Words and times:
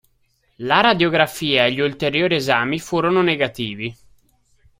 La 0.55 0.81
radiografia 0.81 1.67
e 1.67 1.73
gli 1.73 1.79
ulteriori 1.79 2.33
esami 2.33 2.79
furono 2.79 3.21
negativi. 3.21 3.95